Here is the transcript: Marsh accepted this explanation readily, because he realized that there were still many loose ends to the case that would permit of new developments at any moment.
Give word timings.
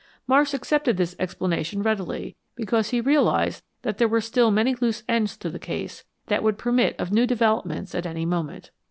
Marsh 0.25 0.55
accepted 0.55 0.97
this 0.97 1.15
explanation 1.19 1.83
readily, 1.83 2.35
because 2.55 2.89
he 2.89 2.99
realized 2.99 3.61
that 3.83 3.99
there 3.99 4.07
were 4.07 4.19
still 4.19 4.49
many 4.49 4.73
loose 4.73 5.03
ends 5.07 5.37
to 5.37 5.47
the 5.47 5.59
case 5.59 6.05
that 6.25 6.41
would 6.41 6.57
permit 6.57 6.95
of 6.99 7.11
new 7.11 7.27
developments 7.27 7.93
at 7.93 8.07
any 8.07 8.25
moment. 8.25 8.71